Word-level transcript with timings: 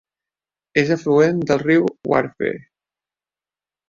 És 0.81 0.87
afluent 0.95 1.43
del 1.51 1.61
riu 1.63 1.85
Wharfe. 2.13 2.49